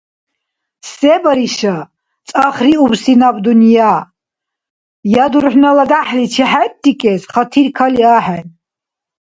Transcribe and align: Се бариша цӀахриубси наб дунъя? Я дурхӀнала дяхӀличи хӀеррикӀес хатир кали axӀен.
Се 0.93 1.11
бариша 1.23 1.75
цӀахриубси 2.27 3.13
наб 3.19 3.35
дунъя? 3.43 3.93
Я 5.23 5.25
дурхӀнала 5.31 5.85
дяхӀличи 5.91 6.45
хӀеррикӀес 6.51 7.21
хатир 7.33 7.67
кали 7.77 8.03
axӀен. 8.17 8.47